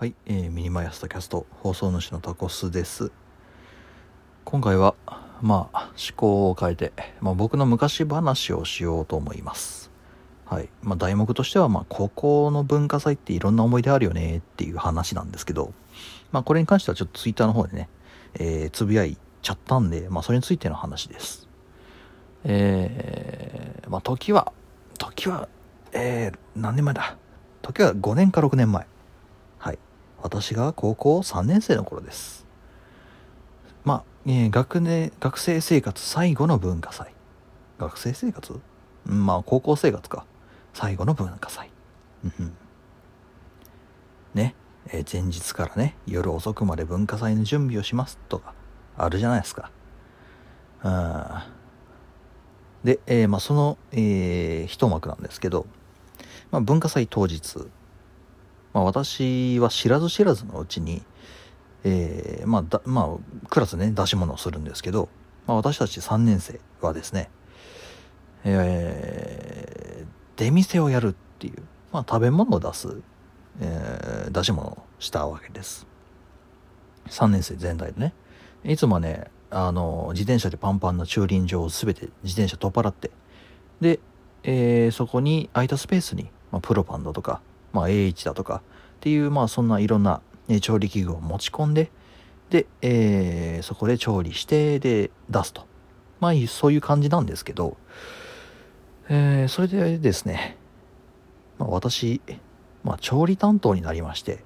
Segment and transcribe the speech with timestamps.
[0.00, 3.12] はい、えー、ミニマイアストキャスト放送主のタコスです。
[4.46, 4.94] 今回は
[5.42, 9.90] まあ思考を変えて、まあ、僕の昔話をしようと思います。
[10.46, 15.74] はいまあ題目としてはまあ高校の文化祭っていろんな思い出あるよねっていう話なんですけど
[16.32, 17.90] まあこれに関してはちょっとツイッターの方でね、
[18.38, 21.46] えー、つぶやいちゃったんでまあそれについての話です。
[22.44, 24.54] えー、まあ時は
[24.96, 25.46] 時は
[25.92, 27.18] えー、何年前だ？
[27.60, 28.86] 時は5年か6年前。
[30.22, 32.46] 私が高校3年生の頃です。
[33.84, 37.12] まあ、えー、学年学生生活最後の文化祭。
[37.78, 38.60] 学生生活？
[39.04, 40.24] まあ高校生活か。
[40.74, 41.70] 最後の文化祭。
[44.34, 44.54] ね、
[44.88, 48.18] えー、前日からね夜遅くまで文化祭の準備をします。
[48.28, 48.54] とか
[48.96, 49.70] あるじゃないですか。
[50.84, 51.24] うん。
[52.84, 55.66] で、えー、まあその、えー、一幕なんですけど、
[56.50, 57.66] まあ、文化祭当日
[58.72, 61.02] まあ、私は知らず知らずのうちに、
[61.84, 65.08] えー、まあだ、まあ、クラスね、出し物をするんですけど、
[65.46, 67.30] まあ、私たち3年生はですね、
[68.44, 73.00] えー、出店をやるっていう、まあ、食べ物を出す、
[73.60, 75.86] えー、出し物をしたわけです。
[77.08, 78.14] 3年生全体でね。
[78.64, 83.10] いつもね、あの、自転車でパンパンな駐輪場を全て自転車取っ払って、
[83.80, 83.98] で、
[84.42, 87.42] えー、そこに空いたスペースに、まあ、プロパンドとか、
[87.72, 91.90] まあ、A1 だとかっていう、まあ、そんないろんな、ね、調理器具を持ち込んで、
[92.50, 95.66] で、えー、そこで調理して、で、出すと。
[96.20, 97.76] まあ、そういう感じなんですけど、
[99.08, 100.56] えー、それでですね、
[101.58, 102.20] まあ、私、
[102.82, 104.44] まあ、調理担当になりまして、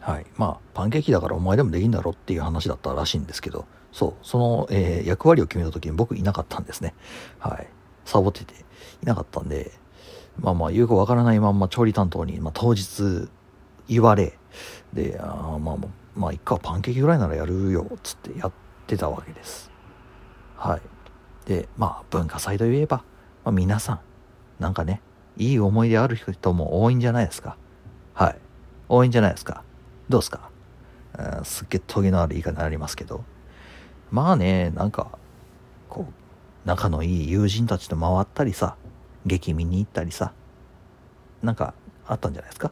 [0.00, 0.26] はい。
[0.36, 6.94] まあ、パンケーキだからお前でもできんだろっていう話だったらしいんですけど、そう、その、えー、役割を決めた時に僕いなかったんですね。
[7.38, 7.66] はい。
[8.04, 8.54] サボってて
[9.02, 9.72] いなかったんで、
[10.38, 13.28] まあまあ、よくわからないまんま調理担当に、まあ、当日
[13.88, 14.38] 言われ、
[14.92, 15.76] で、あまあ、
[16.16, 18.52] まあ、一回パンケーキぐらいならやるよ、つってやっ
[18.86, 19.70] てたわけです。
[20.56, 20.80] はい。
[21.48, 23.04] で、まあ、文化祭といえば、
[23.44, 24.00] まあ、皆さん、
[24.58, 25.00] なんかね、
[25.36, 27.56] いい思い出ある人も多いんじゃないですか。
[28.14, 28.38] はい。
[28.88, 29.64] 多いんじゃないですか。
[30.08, 30.50] どうですか？
[31.42, 33.24] すっげえトゲのある言い方になりますけど。
[34.10, 35.18] まあね、なんか、
[35.88, 36.12] こう、
[36.68, 38.76] 仲のいい友人たちと回ったりさ、
[39.26, 40.32] 劇見に行ったりさ。
[41.42, 41.74] なんか
[42.06, 42.70] あったんじゃないですか？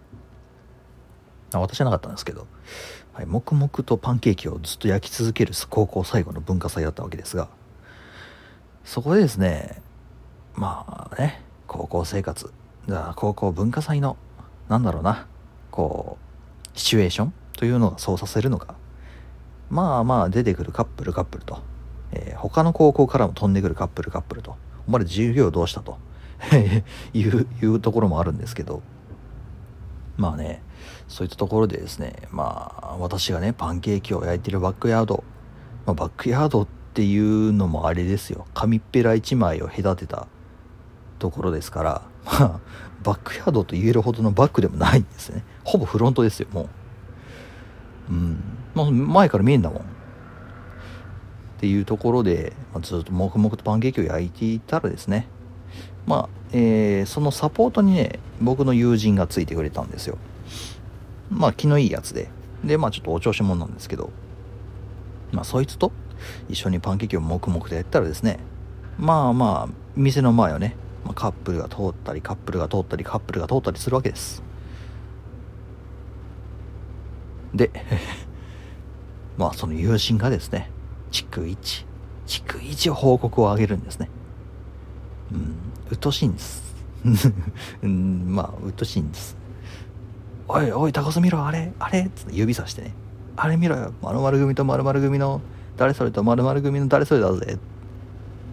[1.53, 2.47] あ私はなかったんですけど、
[3.13, 7.49] はい、黙々とパンケーキをずっと焼き続ける高校最後の文化祭だったわけですが。
[8.85, 9.83] そこでですね
[10.55, 12.51] まあね高校生活。
[12.89, 14.17] じゃあ高校文化祭の
[14.69, 15.27] なんだろうな
[15.71, 16.17] こ
[16.75, 18.75] うシチュエーションというのがそうさせるのか。
[19.69, 21.61] まあまあ出てくるカップルカップルと、
[22.12, 24.57] えー、他の高校からも飛んでくるカップルカップルと。
[24.89, 25.99] お前ら授業どうしたと。
[27.15, 28.83] いういうところもあるんですけど。
[30.17, 30.63] まあね
[31.09, 35.25] そういったところでですねまあ私がねパンケーキを焼いてるバックヤード、
[35.87, 38.47] まあ、バックヤードっていうのもあれですよ。
[38.55, 40.27] 紙っぺら1枚を隔てた
[41.19, 42.03] ところですから。
[42.25, 42.61] まあ
[43.03, 45.45] バックヤードと言えるほどのバックでもないんですね。
[45.65, 46.69] ほぼフロントですよも
[48.11, 48.13] う。
[48.13, 48.41] うん。
[48.75, 49.83] まあ前から見えんだもん。
[49.83, 49.85] っ
[51.59, 55.29] ていうところで、まあ、ずっと黙々とパンケーキを焼いていたらですね
[56.07, 60.19] まあ、えー、そのサポートにね、僕の友人がついてくれたんですよ。
[61.31, 62.29] まあ、気のいいやつで。
[62.65, 64.11] で、まあ、ちょっとお調子者なんですけど、
[65.33, 65.93] まあ、そいつと
[66.49, 68.39] 一緒にパンケーキを黙々とやったらですね、
[68.99, 74.43] まあまあ、店の前をね、まあ、カップルが通ったり、カップルが通ったり、カップルが通ったりするわけです。
[77.55, 77.71] で、
[79.37, 80.71] まあ、その友人がですね、
[81.11, 81.87] 逐一、
[82.27, 84.09] 逐一報告をあげるんですね。
[85.32, 85.54] うん、
[85.91, 86.62] 鬱陶しいんです。
[87.82, 89.37] うん、まあ、鬱陶しいんです。
[90.48, 92.10] おいおい、高須見ろ、あれ、あれ？
[92.15, 92.94] つって指さしてね。
[93.37, 95.41] あれ見ろよ、〇〇組と〇〇組の
[95.76, 97.59] 誰それと〇〇組の誰それだぜ。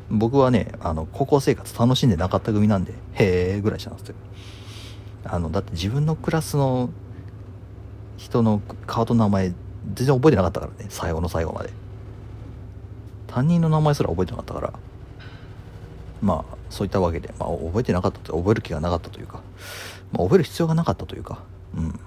[0.09, 4.15] 僕はね、あの、高校生活楽しんでなかった組なんで、へえぐらいしたんですよ。
[5.25, 6.89] あの、だって自分のクラスの
[8.17, 9.53] 人の顔と名前
[9.93, 11.71] 全然覚えてなかったからね、最後の最後まで。
[13.27, 14.73] 担任の名前すら覚えてなかったから。
[16.21, 19.41] まあ、そういったわけで、まあ、覚えてなかったと覚える気がなかったというか、
[20.11, 21.43] まあ、覚える必要がなかったというか、
[21.75, 21.99] うん。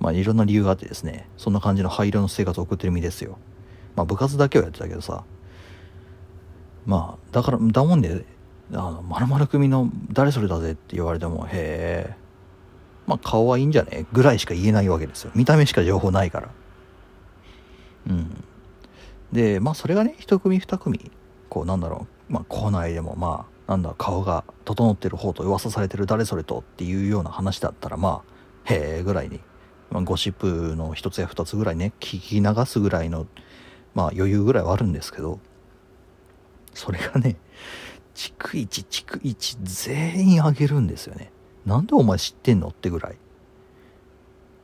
[0.00, 3.38] まあ、いろんな理由があってですね、そんな感じの灰色の生活を送ってる身ですよ。
[3.96, 5.24] まあ、部活だけはやってたけどさ、
[6.84, 8.26] まあ、だから、だもんで、
[8.72, 11.48] あの、まるまる組の誰それだぜって言われても、へ
[12.10, 12.16] え、
[13.06, 14.06] まあ、顔はいいんじゃね？
[14.12, 15.30] ぐらいしか言えないわけですよ。
[15.34, 16.48] 見た目しか情報ないから。
[18.08, 18.44] うん。
[19.32, 21.10] で、まあ、それがね、一組二組、
[21.48, 28.22] こう、なんだろう、まあ、校内でも、まあ、なんだ顔が整ってる方と噂されてる誰それとっていうような話だったらま
[28.66, 29.40] あへえぐらいに
[29.94, 33.28] まあ、ゴシップの一つや二つぐらいね聞き流すぐらいの
[33.94, 35.38] まあ余裕ぐらいはあるんですけど
[36.74, 37.36] それがね
[38.14, 41.30] 逐一逐一全員あげるんですよね。
[41.64, 43.16] なんでお前知ってんのってぐらい。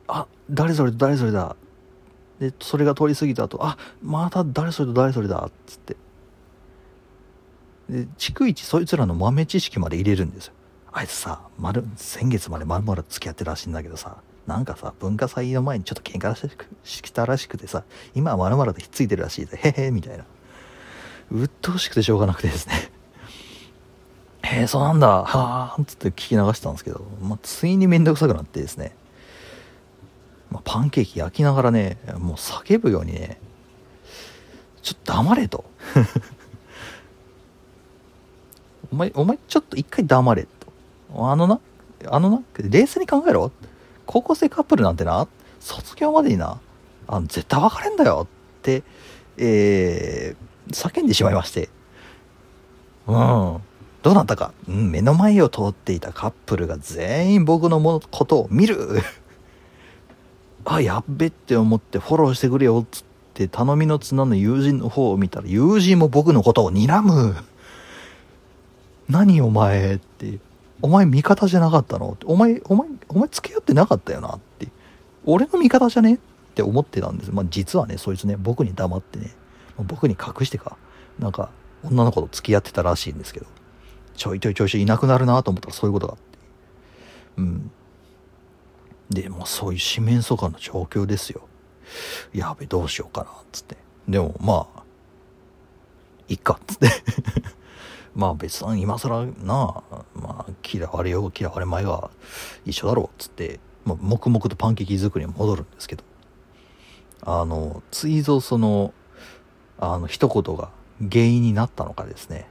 [0.07, 1.55] あ誰それと誰それだ。
[2.39, 5.45] でそれが通り過ぎた後あまた誰それと誰それだ。
[5.47, 5.95] っつって。
[7.91, 10.53] で逐一そいつらの豆知識まで入れるんですよ。
[10.93, 14.17] あいつさ丸先月までまるまる付き合ってるらしいんだけどさ
[14.47, 16.35] なんかさ文化祭の前にちょっと喧嘩
[16.83, 17.83] したらしくてさ
[18.15, 20.25] 今はまるまるとひっついてるらしいでへへみたいな。
[21.31, 22.91] 鬱陶しくてしょうがなくてですね。
[24.43, 25.07] へえそうなんだ。
[25.07, 25.25] は
[25.77, 28.95] あつって聞き流したんですけど、まあ、ついに面倒くさくなってですね、
[30.49, 33.39] まあ、パンケーキ焼きながらねもう叫ぶようにね
[34.81, 35.65] ちょっと黙れと。
[38.91, 40.71] お前お前ちょっと一回黙れと。
[41.29, 41.59] あのな
[42.07, 43.51] あのな冷静に考えろ。
[44.05, 45.27] 高校生カップルなんてな
[45.59, 46.59] 卒業までにな
[47.07, 48.27] あの絶対別れんだよ
[48.59, 48.83] って
[49.37, 51.69] えー、叫んでしまいまして。
[53.07, 53.61] うん。
[54.03, 59.01] どうなったか、うん、目の前を通っていたカップルが全員僕のもことを見る。
[60.65, 63.03] あ、やっべって思ってフォローしてくれよつっ
[63.33, 67.35] て頼みの綱の友人の方を見たら友人も僕のことを睨む。
[69.11, 70.39] 何お前って。
[70.81, 74.67] お前味方じゃなかったのお前、お前、お前付き合ってなかったよなって。
[75.25, 76.17] 俺の味方じゃねっ
[76.55, 77.31] て思ってたんです。
[77.31, 79.31] まあ実はね、そいつね、僕に黙ってね、
[79.77, 80.77] 僕に隠してか、
[81.19, 81.51] なんか
[81.83, 83.45] 女の子と付き合ってたらしいんですけど。
[84.15, 86.23] ちょいちょいちょいちょいいなくなるなと思ったらそういうことがあって。
[87.37, 87.71] うん。
[89.09, 91.41] で、もうそういう四面楚歌の状況ですよ。
[92.33, 93.77] やべ、どうしようかな、つって。
[94.07, 94.83] でも、まあ、
[96.27, 96.89] いっか、つって
[98.15, 99.83] まあ別に今更な、
[100.15, 102.09] まあ嫌われよう嫌われまいが
[102.65, 106.03] 一緒だろうっ、つって、まあ、黙々とパンケーキ作りに戻るんですけど、
[107.23, 108.93] あの、ついぞその、
[109.79, 110.69] あの、一言が
[110.99, 112.47] 原因になったのかですね。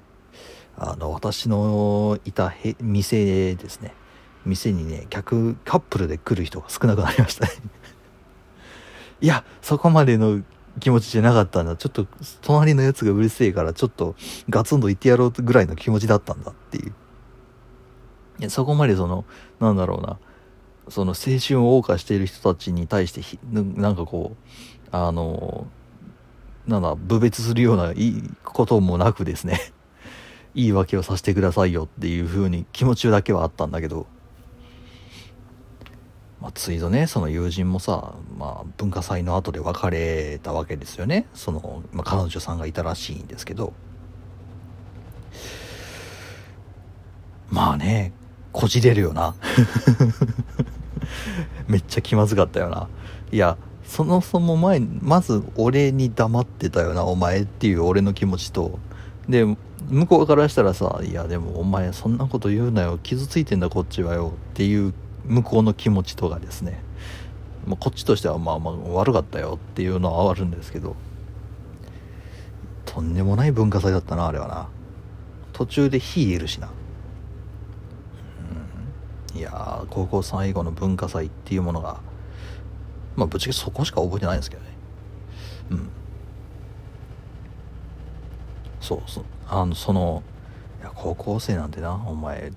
[0.77, 3.95] あの、私のいたへ店ですね。
[4.47, 7.53] 店にね、客、カップルで来る人が少なくなりましたね
[9.21, 10.43] いや、そこまでの
[10.79, 11.77] 気持ちじゃなかったんだ。
[11.77, 12.07] ちょっと、
[12.43, 14.15] 隣のやつがうるせえから、ちょっと
[14.49, 16.93] ガツンと言ってやろうぐらいの気持ちだったんだっていう。
[18.39, 19.25] いや、そこまでその、
[19.59, 20.19] なんだろうな、
[20.89, 23.23] その青春を謳歌している人たちに対して
[23.53, 25.67] なんかこう、あの、
[26.67, 29.73] なんだ、部別するようないいこともなくですね
[30.55, 34.07] 言 い訳をさせてくださいよっていう風に気持ちだけはあったんだけど、
[36.41, 41.27] まあ、ついぞね、その友人もさ、まあ、文化祭の後で別れたわけですよね。
[41.35, 43.75] その、まあ、彼女さんがいたらしいんですけど、
[47.51, 48.13] まあね、
[48.53, 49.35] こじれるよな。
[51.69, 52.89] めっちゃ気まずかったよな。
[53.33, 58.79] いや、そもそも前、まず俺に黙ってたよな、お前っていう俺の気持ちと、
[59.29, 59.45] で、
[59.89, 64.95] 向こうからしたらさ、いやでもお前そんなこと言うなよ、傷ついてんだこっちはよっていう
[65.31, 66.83] 向こうの気持ちとかですね、
[67.65, 70.97] まあ、こっちとしてはまあまあ悪かったよっていうのはあるんですけど、
[72.85, 74.69] とんでもない文化祭だったな、あれはな。
[75.53, 76.69] 途中で火いるしな。
[79.33, 82.01] うん、いや高校最後の文化祭っていうものが、
[83.15, 84.69] まあぶっちゃけそこしか覚えてないんですけどね。
[85.71, 85.89] うん。
[88.81, 90.23] そうそうあのその
[90.81, 92.51] いや高校生なんてなお前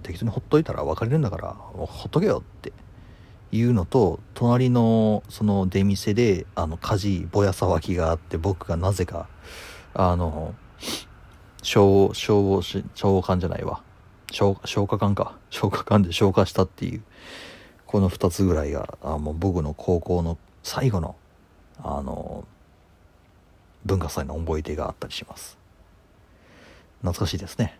[0.00, 2.72] 適当にほっといたら別れるんだからほっとけよって
[3.52, 9.28] いうのと隣のその出店であの火事ぼや騒ぎがあって僕がなぜか
[9.94, 10.54] あの
[11.62, 13.82] 消消防し消防官じゃないわ。
[14.30, 15.36] 消消火管か。
[15.50, 17.02] 消火管で消火したっていう
[17.86, 21.16] この2つぐらいがあもう僕の高校の最後の
[21.82, 22.44] あの
[23.84, 25.58] 文化祭の思い出があったりします。
[27.00, 27.78] 懐かしいですね。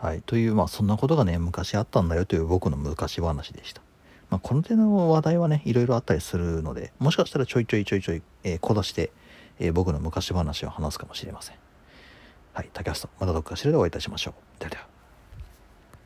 [0.00, 0.22] はい。
[0.22, 3.82] というまあそんなことがね昔あったんだよという僕の昔話でした。
[4.30, 9.10] まあ、この手の話題はねいろいろあったりするのでもしかしたらちょいちょいちょいちょい、えー、小出して、
[9.58, 11.56] えー、僕の昔話を話すかもしれません。
[12.54, 14.60] はい竹橋さんまたどっかしらでお会いいたしましょう。
[14.60, 14.99] ではでは。